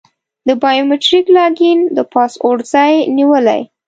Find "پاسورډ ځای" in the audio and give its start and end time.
2.11-2.93